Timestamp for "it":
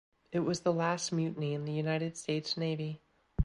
0.31-0.39